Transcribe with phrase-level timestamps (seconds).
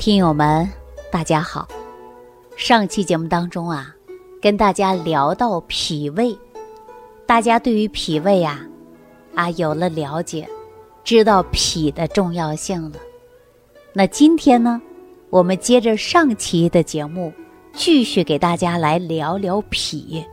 [0.00, 0.66] 听友们，
[1.12, 1.68] 大家好。
[2.56, 3.94] 上期节目当中啊，
[4.40, 6.34] 跟大家聊到脾胃，
[7.26, 8.66] 大家对于脾胃啊，
[9.34, 10.48] 啊有了了解，
[11.04, 12.92] 知道脾的重要性了。
[13.92, 14.80] 那今天呢，
[15.28, 17.30] 我们接着上期的节目，
[17.74, 20.24] 继续给大家来聊聊脾。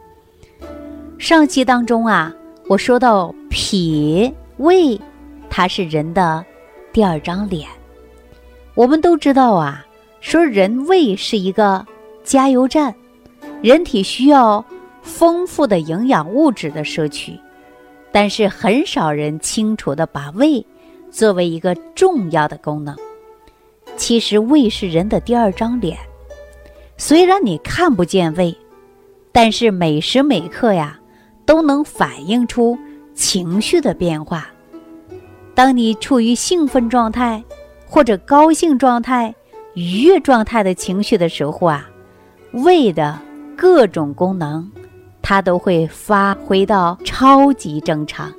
[1.19, 2.33] 上期当中啊，
[2.69, 4.97] 我说到脾胃，
[5.49, 6.45] 它是人的
[6.93, 7.67] 第二张脸。
[8.77, 9.83] 我们都知道啊，
[10.21, 11.83] 说人胃是一个
[12.23, 12.93] 加油站，
[13.59, 14.63] 人体需要
[15.01, 17.33] 丰富的营养物质的摄取，
[18.11, 20.63] 但是很少人清楚的把胃
[21.09, 22.95] 作为一个重要的功能。
[23.95, 25.97] 其实胃是人的第二张脸，
[26.97, 28.55] 虽然你看不见胃，
[29.31, 30.99] 但是每时每刻呀
[31.47, 32.77] 都能反映出
[33.15, 34.47] 情绪的变化。
[35.55, 37.43] 当你处于兴奋状态。
[37.89, 39.33] 或者高兴状态、
[39.73, 41.89] 愉悦状态的情绪的时候啊，
[42.51, 43.17] 胃的
[43.55, 44.69] 各种功能，
[45.21, 48.31] 它都会发挥到超级正常，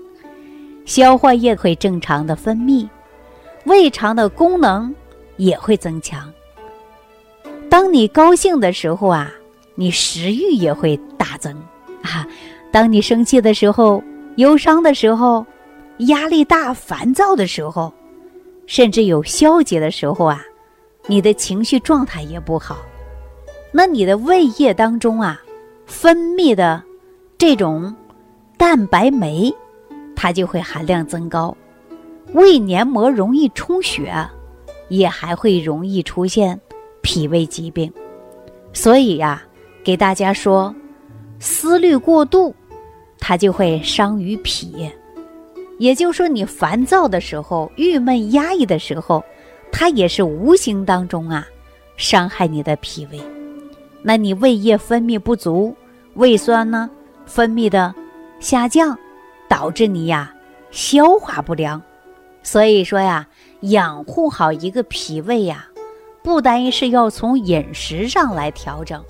[0.84, 2.86] 消化液会正常的分泌，
[3.64, 4.94] 胃肠的功能
[5.38, 6.30] 也会增强。
[7.70, 9.32] 当你高兴的时候啊，
[9.74, 11.54] 你食欲也会大增
[12.02, 12.26] 啊；
[12.70, 14.02] 当你生气的时候、
[14.36, 15.44] 忧伤的时候、
[15.98, 17.92] 压力大、烦躁的时候。
[18.68, 20.44] 甚至有消极的时候啊，
[21.06, 22.76] 你的情绪状态也不好，
[23.72, 25.40] 那你的胃液当中啊，
[25.86, 26.80] 分泌的
[27.38, 27.92] 这种
[28.58, 29.52] 蛋白酶，
[30.14, 31.56] 它就会含量增高，
[32.34, 34.14] 胃黏膜容易充血，
[34.90, 36.60] 也还会容易出现
[37.00, 37.90] 脾胃疾病。
[38.74, 39.42] 所以呀，
[39.82, 40.74] 给大家说，
[41.40, 42.54] 思虑过度，
[43.18, 44.90] 它就会伤于脾。
[45.78, 49.24] 也就是说，你烦躁的时候、郁闷压抑的时候，
[49.70, 51.46] 它也是无形当中啊，
[51.96, 53.20] 伤害你的脾胃。
[54.02, 55.74] 那你胃液分泌不足，
[56.14, 56.90] 胃酸呢
[57.26, 57.94] 分泌的
[58.40, 58.98] 下降，
[59.48, 60.34] 导致你呀
[60.70, 61.80] 消化不良。
[62.42, 63.26] 所以说呀，
[63.60, 65.68] 养护好一个脾胃呀，
[66.22, 69.02] 不单是要从饮食上来调整，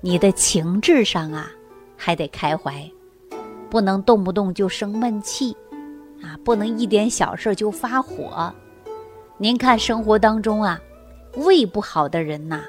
[0.00, 1.50] 你的情志上啊
[1.96, 2.88] 还得开怀，
[3.70, 5.56] 不能动不动就生闷气。
[6.22, 8.52] 啊，不能一点小事就发火。
[9.36, 10.80] 您看生活当中啊，
[11.36, 12.62] 胃不好的人呐，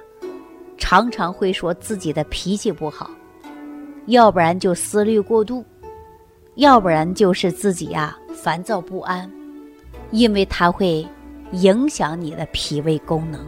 [0.78, 3.10] 常常会说自己的脾气不好，
[4.06, 5.66] 要不然就思虑过度，
[6.56, 9.30] 要不然就是自己呀烦躁不安，
[10.12, 11.08] 因为它会
[11.54, 13.44] 影响你的脾胃功能。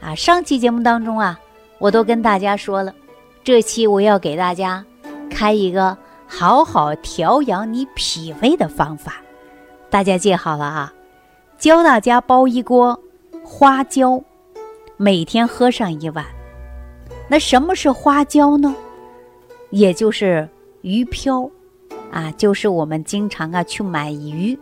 [0.00, 1.40] 啊，上期节目当中啊，
[1.78, 2.94] 我都跟大家说了，
[3.42, 4.84] 这期我要给大家
[5.30, 5.96] 开一个。
[6.30, 9.16] 好好调养你脾胃的方法，
[9.88, 10.92] 大家记好了啊！
[11.56, 12.96] 教大家煲一锅
[13.42, 14.22] 花椒，
[14.98, 16.24] 每天喝上一碗。
[17.28, 18.76] 那什么是花椒呢？
[19.70, 20.46] 也就是
[20.82, 21.50] 鱼漂
[22.12, 24.56] 啊，就是我们经常啊去买鱼，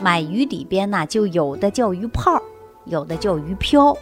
[0.00, 2.42] 买鱼里边呢就有的叫鱼泡，
[2.86, 3.96] 有的叫鱼漂。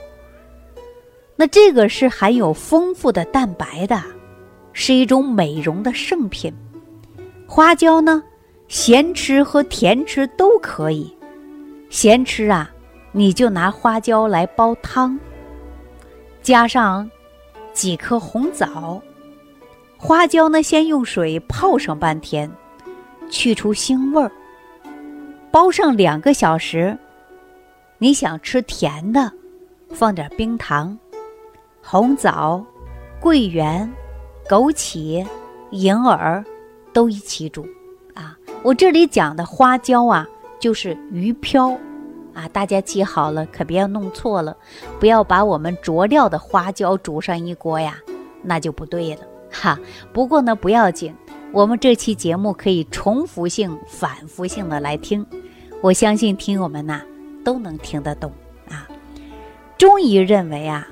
[1.36, 4.02] 那这个是含有丰富的蛋白的，
[4.72, 6.52] 是一种美容的圣品。
[7.54, 8.22] 花椒呢，
[8.66, 11.14] 咸吃和甜吃都可以。
[11.90, 12.70] 咸吃啊，
[13.12, 15.20] 你就拿花椒来煲汤，
[16.40, 17.10] 加上
[17.74, 18.98] 几颗红枣。
[19.98, 22.50] 花椒呢，先用水泡上半天，
[23.28, 24.32] 去除腥味儿。
[25.50, 26.96] 煲上两个小时，
[27.98, 29.30] 你想吃甜的，
[29.90, 30.98] 放点冰糖、
[31.82, 32.64] 红枣、
[33.20, 33.86] 桂圆、
[34.48, 35.22] 枸杞、
[35.70, 36.42] 银耳。
[36.92, 37.66] 都一起煮，
[38.14, 41.70] 啊，我这里讲的花椒啊，就是鱼漂，
[42.34, 44.56] 啊，大家记好了，可别要弄错了，
[45.00, 47.98] 不要把我们佐料的花椒煮上一锅呀，
[48.42, 49.20] 那就不对了，
[49.50, 49.78] 哈。
[50.12, 51.14] 不过呢，不要紧，
[51.52, 55.26] 我们这期节目可以重复性、反复性的来听，
[55.80, 57.00] 我相信听友们呐
[57.44, 58.30] 都能听得懂
[58.68, 58.86] 啊。
[59.78, 60.86] 中医认为啊，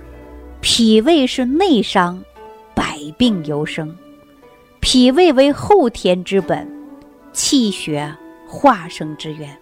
[0.61, 2.23] 脾胃是内伤，
[2.75, 3.95] 百病由生。
[4.81, 6.67] 脾胃为后天之本，
[7.33, 8.13] 气血
[8.49, 9.55] 化生之源，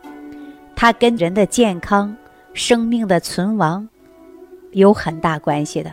[0.76, 2.17] 它跟人的健康、
[2.55, 3.87] 生命的存亡
[4.73, 5.93] 有很大关系的。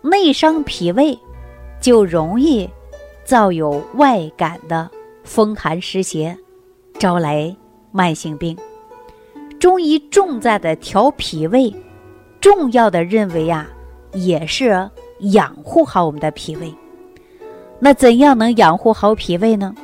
[0.00, 1.18] 内伤脾胃，
[1.80, 2.70] 就容易
[3.24, 4.88] 造有外感的
[5.24, 6.34] 风寒湿邪，
[6.98, 7.54] 招来
[7.90, 8.56] 慢性病。
[9.58, 11.74] 中医重在的调脾胃，
[12.40, 13.66] 重要的认为啊，
[14.12, 14.88] 也是
[15.32, 16.72] 养护好我们的脾胃。
[17.78, 19.74] 那怎样能养护好脾胃呢？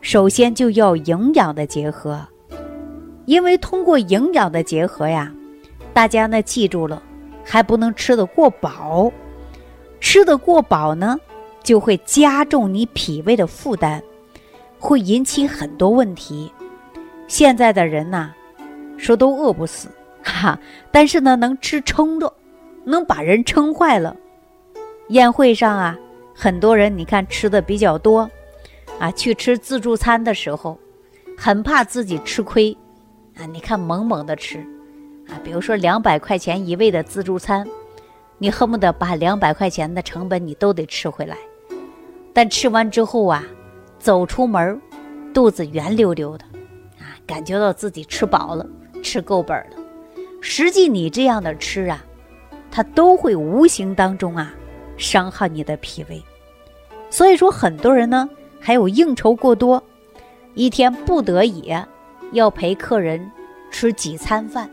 [0.00, 2.20] 首先就要营养的结合，
[3.26, 5.32] 因为通过营养的结合呀，
[5.92, 7.02] 大家呢记住了，
[7.44, 9.12] 还不能吃得过饱。
[10.00, 11.18] 吃得过饱呢，
[11.62, 14.02] 就会加重你脾胃的负担，
[14.78, 16.50] 会引起很多问题。
[17.28, 18.32] 现在的人呐，
[18.96, 19.88] 说都饿不死，
[20.24, 20.58] 哈，
[20.90, 22.32] 但是呢，能吃撑着，
[22.84, 24.16] 能把人撑坏了。
[25.08, 25.98] 宴会上啊，
[26.42, 28.30] 很多人你看吃的比较多，
[28.98, 30.78] 啊，去吃自助餐的时候，
[31.36, 32.74] 很怕自己吃亏，
[33.36, 34.58] 啊，你看猛猛的吃，
[35.28, 37.68] 啊，比如说两百块钱一位的自助餐。
[38.38, 41.36] 你恨不得把两百块钱的成本你都得吃回来，
[42.32, 43.44] 但吃完之后啊，
[43.98, 44.80] 走出门
[45.34, 46.44] 肚子圆溜溜的，
[46.98, 48.66] 啊，感觉到自己吃饱了，
[49.02, 49.76] 吃够本了。
[50.40, 52.02] 实际你这样的吃啊，
[52.70, 54.54] 它都会无形当中啊，
[54.96, 56.22] 伤害你的脾胃。
[57.10, 59.82] 所以说，很多人呢还有应酬过多，
[60.54, 61.74] 一天不得已
[62.32, 63.30] 要陪客人
[63.70, 64.70] 吃几餐饭，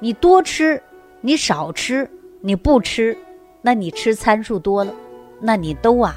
[0.00, 0.82] 你多吃，
[1.20, 2.10] 你少吃。
[2.42, 3.16] 你不吃，
[3.60, 4.94] 那你吃参数多了，
[5.40, 6.14] 那你都啊，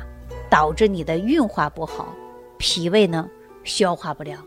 [0.48, 2.14] 导致你的运化不好，
[2.60, 3.28] 脾胃呢
[3.64, 4.38] 消化不了，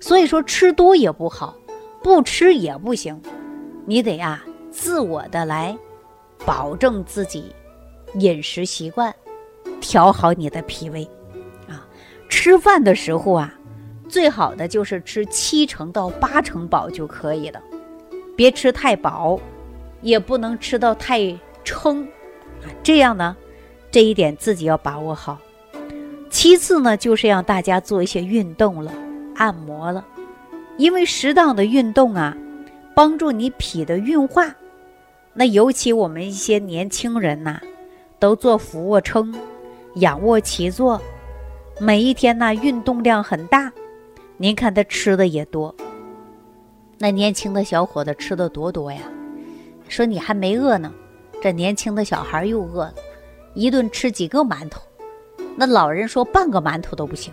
[0.00, 1.56] 所以说吃多也不好，
[2.02, 3.18] 不吃也不行，
[3.86, 5.74] 你得啊自我的来
[6.44, 7.54] 保证自己
[8.18, 9.14] 饮食习惯，
[9.84, 11.06] 调好你的脾胃
[11.68, 11.86] 啊。
[12.30, 13.54] 吃饭的时候啊，
[14.08, 17.62] 最好的就是吃七成到八成饱就可以了，
[18.34, 19.38] 别吃太饱。
[20.00, 21.34] 也不能吃到太
[21.64, 22.04] 撑，
[22.62, 23.34] 啊，这样呢，
[23.90, 25.38] 这一点自己要把握好。
[26.28, 28.92] 其次呢，就是让大家做一些运动了，
[29.34, 30.04] 按摩了，
[30.76, 32.36] 因为适当的运动啊，
[32.94, 34.54] 帮助你脾的运化。
[35.32, 37.58] 那尤其我们一些年轻人呐，
[38.18, 39.34] 都做俯卧撑、
[39.96, 41.00] 仰卧起坐，
[41.78, 43.72] 每一天呢运动量很大。
[44.36, 45.72] 您看他吃的也多，
[46.98, 49.00] 那年轻的小伙子吃的多多呀。
[49.88, 50.92] 说你还没饿呢，
[51.40, 52.94] 这年轻的小孩又饿了，
[53.54, 54.82] 一顿吃几个馒头，
[55.54, 57.32] 那老人说半个馒头都不行，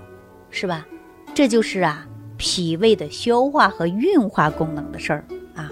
[0.51, 0.85] 是吧？
[1.33, 2.05] 这就是啊，
[2.37, 5.23] 脾胃的消化和运化功能的事儿
[5.55, 5.71] 啊。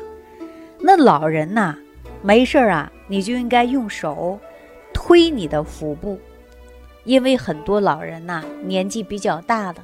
[0.80, 1.78] 那老人呐，
[2.24, 4.40] 没事儿啊，你就应该用手
[4.92, 6.18] 推你的腹部，
[7.10, 9.78] 因为很多老人呐年纪比较大了，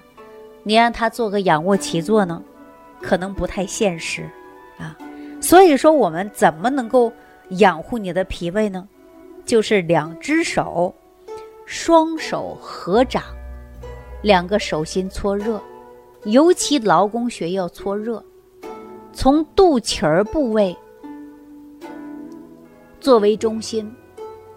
[0.62, 2.40] 你让他做个仰卧起坐呢，
[3.02, 4.30] 可能不太现实
[4.78, 4.96] 啊。
[5.42, 7.12] 所以说，我们怎么能够
[7.50, 8.88] 养护你的脾胃呢？
[9.44, 10.94] 就是两只手，
[11.66, 13.24] 双手合掌，
[14.22, 15.60] 两个手心搓热，
[16.26, 18.24] 尤其劳宫穴要搓热，
[19.14, 20.78] 从肚脐儿部位
[23.00, 23.92] 作为中心，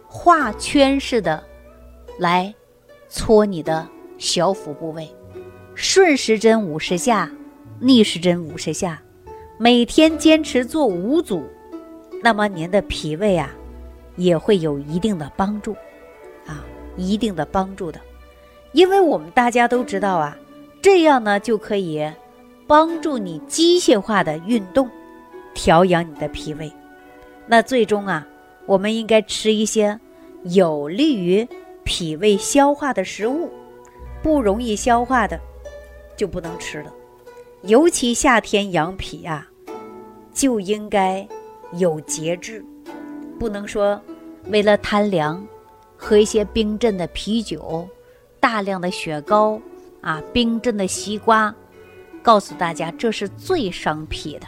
[0.06, 1.43] 画圈式的
[2.19, 2.55] 来
[3.09, 3.89] 搓你的
[4.19, 5.09] 小腹部位，
[5.75, 7.31] 顺时针五十下，
[7.81, 9.03] 逆时针五十下。
[9.59, 11.43] 每天坚持做五组，
[12.23, 13.51] 那么您的脾胃啊，
[14.17, 15.73] 也会有一定的帮助，
[16.47, 16.65] 啊，
[16.97, 17.99] 一定的帮助的，
[18.73, 20.37] 因为我们大家都知道啊，
[20.81, 22.09] 这样呢就可以
[22.67, 24.89] 帮助你机械化的运动，
[25.55, 26.71] 调养你的脾胃。
[27.47, 28.29] 那最终啊，
[28.67, 29.99] 我们应该吃一些
[30.45, 31.49] 有利于
[31.88, 33.50] 脾胃消化的食物，
[34.23, 35.40] 不容易消化的
[36.19, 36.93] 就不能吃了。
[37.62, 39.49] 尤其夏天养脾啊，
[40.35, 41.26] 就应该
[41.73, 42.62] 有节制，
[43.38, 43.99] 不能说
[44.49, 45.42] 为了贪凉，
[45.97, 47.88] 喝一些冰镇的啤酒、
[48.38, 49.59] 大量的雪糕
[50.02, 51.54] 啊、冰镇的西瓜。
[52.23, 54.47] 告诉大家，这是最伤脾的。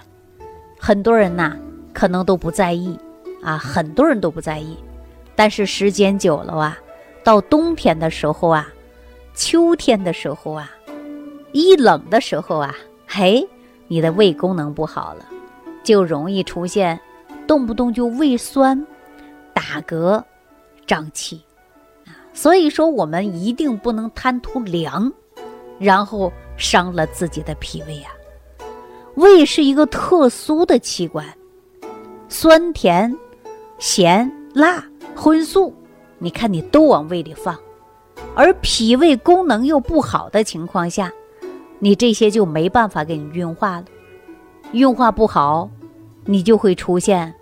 [0.79, 1.57] 很多人呐，
[1.95, 2.99] 可能都不在意
[3.43, 4.77] 啊，很多人都不在意。
[5.35, 6.79] 但是时间久了啊，
[7.23, 8.69] 到冬天的时候啊，
[9.35, 10.71] 秋天的时候啊，
[11.53, 12.75] 一冷的时候啊。
[13.13, 13.45] 嘿，
[13.89, 15.27] 你的胃功能不好了，
[15.83, 16.99] 就容易出现
[17.45, 18.87] 动不动就胃酸、
[19.53, 20.23] 打嗝、
[20.87, 21.43] 胀气
[22.07, 22.15] 啊。
[22.33, 25.13] 所以说，我们一定不能贪图凉，
[25.81, 28.13] 然后伤了自己的脾胃啊。
[29.17, 31.27] 胃是一个特殊的器官，
[32.29, 33.13] 酸甜、
[33.81, 34.85] 咸辣、
[35.17, 35.75] 荤素，
[36.23, 37.59] 你看你都往胃里放，
[38.37, 41.11] 而脾胃功能又不好的情况下。
[41.83, 43.87] 你这些就没办法给你运化了，
[44.73, 45.69] 运化不好，
[46.27, 47.35] 你就会出现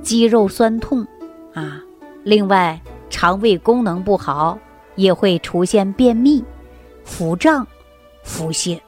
[0.00, 1.06] 肌肉酸痛
[1.52, 1.82] 啊。
[2.24, 2.80] 另外，
[3.10, 4.58] 肠胃功能不好，
[4.94, 6.42] 也会出现便秘、
[7.04, 7.66] 腹胀、
[8.24, 8.80] 腹泻。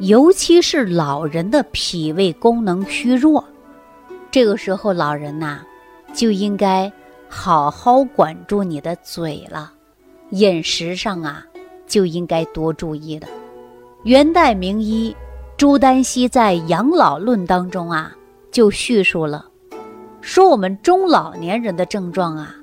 [0.00, 3.42] 尤其是老人的脾胃功能虚弱，
[4.30, 5.62] 这个时候老人呐，
[6.12, 6.92] 就应该
[7.28, 9.72] 好好管住你的嘴了，
[10.30, 11.44] 饮食上啊，
[11.86, 13.26] 就应该多注意了。
[14.04, 15.14] 元代名医
[15.56, 18.12] 朱丹溪在《养老论》当中啊，
[18.50, 19.46] 就叙述了
[20.20, 22.54] 说我们中老年人的症状啊，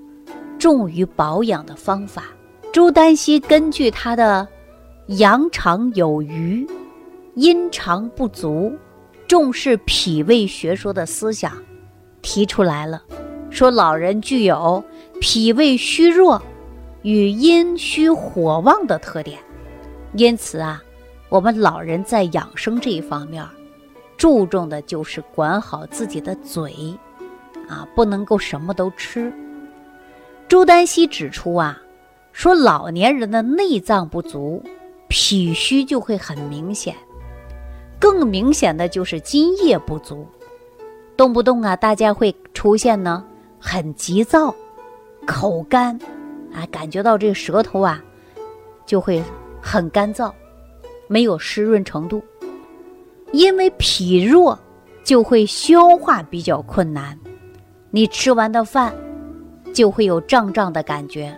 [0.57, 2.23] 重于保养的方法。
[2.71, 4.47] 朱丹溪根据他的
[5.07, 6.65] 阳常有余、
[7.35, 8.73] 阴常不足，
[9.27, 11.51] 重视脾胃学说的思想，
[12.21, 13.03] 提出来了，
[13.53, 14.83] 说老人具有
[15.21, 16.41] 脾胃虚弱
[17.03, 19.39] 与阴虚火旺的特点，
[20.13, 20.81] 因此啊，
[21.29, 23.45] 我们老人在养生这一方面。
[24.17, 26.73] 注重的就是管好自己的嘴，
[27.69, 29.31] 啊，不能够什么都吃。
[30.47, 31.79] 朱丹溪指出啊，
[32.31, 34.63] 说老年人的内脏不足，
[35.07, 36.95] 脾虚就会很明显，
[37.99, 40.25] 更明显的就是津液不足，
[41.15, 43.23] 动不动啊，大家会出现呢
[43.65, 44.53] 很急躁、
[45.25, 45.97] 口干，
[46.53, 48.03] 啊，感觉到这个舌头啊
[48.85, 49.23] 就会
[49.61, 50.29] 很干燥，
[51.07, 52.21] 没有湿润程度。
[53.31, 54.59] 因为脾弱，
[55.05, 57.17] 就会消化比较困难，
[57.89, 58.93] 你吃完的饭
[59.73, 61.35] 就会有胀胀的感觉。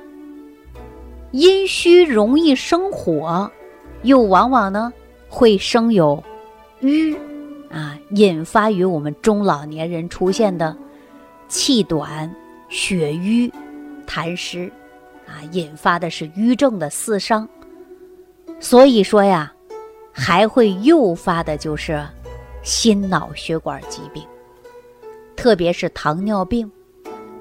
[1.31, 3.49] 阴虚容易生火，
[4.01, 4.91] 又往往呢
[5.29, 6.21] 会生有
[6.81, 7.15] 瘀，
[7.69, 10.75] 啊，引发于我们中老年人出现的
[11.47, 12.33] 气短、
[12.69, 13.51] 血瘀、
[14.07, 14.71] 痰湿，
[15.27, 17.47] 啊，引发的是瘀症的四伤。
[18.59, 19.51] 所以说呀。
[20.17, 22.01] 还会诱发的就是
[22.63, 24.23] 心脑血管疾病，
[25.35, 26.71] 特别是糖尿病、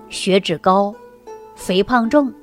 [0.08, 0.92] 血脂高、
[1.54, 2.34] 肥胖症，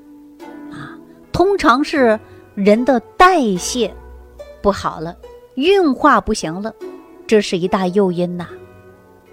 [0.72, 0.96] 啊，
[1.34, 2.18] 通常是
[2.56, 3.94] 人的代谢
[4.62, 5.18] 不好了，
[5.56, 6.74] 运化不行了，
[7.28, 8.48] 这是一大诱因呐。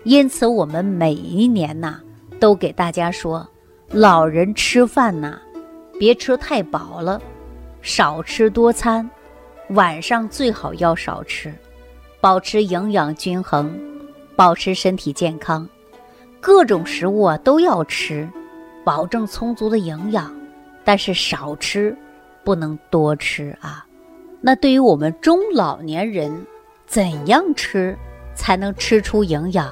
[0.03, 2.01] 因此，我们每一年呐，
[2.39, 3.47] 都给大家说，
[3.91, 5.39] 老人吃饭呐，
[5.99, 7.21] 别吃太饱了，
[7.83, 9.09] 少吃多餐。
[9.71, 11.53] 晚上最好要少吃，
[12.21, 13.71] 保持营养均衡，
[14.35, 15.69] 保持身体健康。
[16.41, 18.29] 各种食物啊都要吃，
[18.85, 20.35] 保证充足的营养，
[20.85, 21.95] 但是少吃，
[22.45, 23.85] 不能多吃啊。
[24.41, 26.47] 那对于我们中老年人，
[26.87, 27.95] 怎样吃
[28.35, 29.71] 才能吃出营养，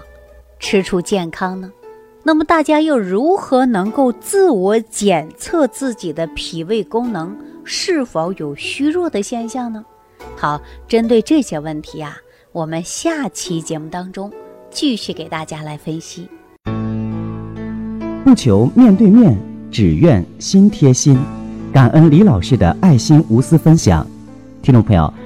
[0.58, 1.72] 吃出健康呢？
[2.26, 7.32] 那么大家又如何能够自我检测自己的脾胃功能？
[7.62, 9.84] 是否有虚弱的现象呢？
[10.36, 12.16] 好，针对这些问题啊，
[12.50, 14.28] 我们下期节目当中
[14.72, 16.28] 继续给大家来分析。
[18.24, 19.38] 不求面对面，
[19.70, 21.16] 只愿心贴心。
[21.72, 24.04] 感恩李老师的爱心无私分享。
[24.62, 25.14] 听众朋友，